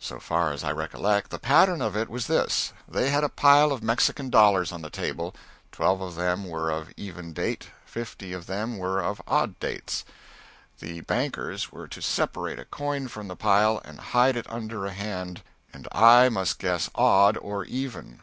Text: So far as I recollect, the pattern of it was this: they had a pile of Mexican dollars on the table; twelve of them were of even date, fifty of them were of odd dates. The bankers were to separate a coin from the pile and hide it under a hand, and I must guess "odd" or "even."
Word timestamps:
So 0.00 0.18
far 0.18 0.50
as 0.50 0.64
I 0.64 0.72
recollect, 0.72 1.28
the 1.30 1.38
pattern 1.38 1.82
of 1.82 1.94
it 1.94 2.08
was 2.08 2.26
this: 2.26 2.72
they 2.88 3.10
had 3.10 3.22
a 3.22 3.28
pile 3.28 3.70
of 3.70 3.82
Mexican 3.82 4.30
dollars 4.30 4.72
on 4.72 4.80
the 4.80 4.88
table; 4.88 5.34
twelve 5.72 6.00
of 6.00 6.14
them 6.14 6.48
were 6.48 6.70
of 6.70 6.90
even 6.96 7.34
date, 7.34 7.68
fifty 7.84 8.32
of 8.32 8.46
them 8.46 8.78
were 8.78 9.00
of 9.02 9.20
odd 9.28 9.60
dates. 9.60 10.06
The 10.80 11.02
bankers 11.02 11.70
were 11.70 11.86
to 11.88 12.00
separate 12.00 12.58
a 12.58 12.64
coin 12.64 13.08
from 13.08 13.28
the 13.28 13.36
pile 13.36 13.82
and 13.84 14.00
hide 14.00 14.38
it 14.38 14.46
under 14.48 14.86
a 14.86 14.90
hand, 14.92 15.42
and 15.70 15.86
I 15.92 16.30
must 16.30 16.58
guess 16.60 16.88
"odd" 16.94 17.36
or 17.36 17.66
"even." 17.66 18.22